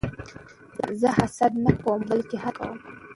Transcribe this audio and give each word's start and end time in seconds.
زه 0.99 1.09
حسد 1.19 1.51
نه 1.65 1.71
کوم؛ 1.83 2.01
بلکې 2.09 2.35
هڅه 2.43 2.63
کوم. 2.69 2.77